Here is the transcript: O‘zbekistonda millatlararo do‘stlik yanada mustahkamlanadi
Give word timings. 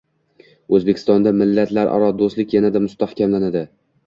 O‘zbekistonda 0.77 1.33
millatlararo 1.41 2.09
do‘stlik 2.23 2.57
yanada 2.59 2.83
mustahkamlanadi 2.89 3.65